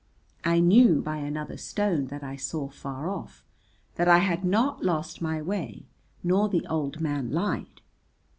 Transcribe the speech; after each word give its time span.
I 0.43 0.59
knew 0.61 0.99
by 0.99 1.17
another 1.17 1.57
stone 1.57 2.07
that 2.07 2.23
I 2.23 2.35
saw 2.35 2.69
far 2.69 3.07
off 3.07 3.45
that 3.97 4.07
I 4.07 4.17
had 4.17 4.43
not 4.43 4.83
lost 4.83 5.21
my 5.21 5.43
way, 5.43 5.85
nor 6.23 6.49
the 6.49 6.65
old 6.65 7.01
man 7.01 7.29
lied. 7.31 7.81